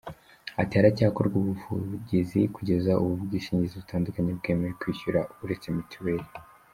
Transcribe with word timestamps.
Ati” 0.61 0.73
Haracyokorwa 0.79 1.35
ubuvugizi, 1.39 2.41
kugeza 2.55 2.91
ubu 3.01 3.13
ubwinshingizi 3.19 3.75
butandukanye 3.81 4.31
bwemeye 4.39 4.73
kuyishyura 4.79 5.19
uretse 5.43 5.67
Mitiweli. 5.77 6.27